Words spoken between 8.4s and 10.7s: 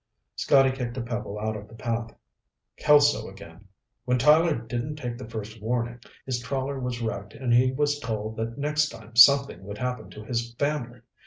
next time something would happen to his